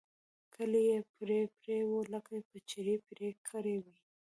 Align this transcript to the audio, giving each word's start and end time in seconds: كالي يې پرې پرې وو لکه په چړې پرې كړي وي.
كالي 0.53 0.81
يې 0.89 0.97
پرې 1.15 1.39
پرې 1.57 1.77
وو 1.89 1.99
لکه 2.13 2.35
په 2.49 2.57
چړې 2.69 2.95
پرې 3.07 3.29
كړي 3.47 3.77
وي. 3.83 3.97